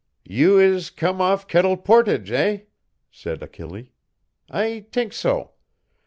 [0.25, 2.61] "You is come off Kettle Portage, eh,"
[3.11, 3.89] said Achille,
[4.49, 5.51] "I t'ink so.